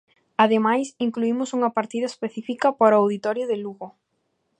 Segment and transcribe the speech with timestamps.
[0.43, 3.87] Ademais, incluímos unha partida específica para o auditorio de Lugo.